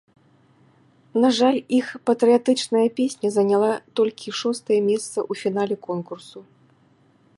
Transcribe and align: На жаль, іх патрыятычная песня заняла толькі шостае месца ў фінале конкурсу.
На 1.25 1.29
жаль, 1.39 1.59
іх 1.79 1.91
патрыятычная 2.09 2.85
песня 3.01 3.27
заняла 3.37 3.69
толькі 4.01 4.35
шостае 4.41 4.81
месца 4.91 5.15
ў 5.31 5.43
фінале 5.43 5.75
конкурсу. 5.89 6.39